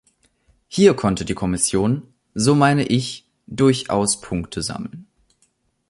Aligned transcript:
Hier 0.67 0.95
konnte 0.95 1.25
die 1.25 1.35
Kommission, 1.35 2.11
so 2.33 2.55
meine 2.55 2.87
ich, 2.87 3.29
durchaus 3.45 4.19
Punkte 4.19 4.63
sammeln. 4.63 5.05